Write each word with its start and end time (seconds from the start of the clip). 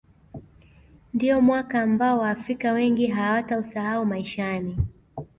ndiyo 1.13 1.41
mwaka 1.41 1.81
ambao 1.81 2.19
waafrika 2.19 2.71
wengi 2.71 3.07
hawatausahau 3.07 4.05
maishani 4.05 4.77